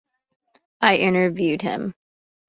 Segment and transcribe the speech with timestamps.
[0.81, 1.93] I interviewed him.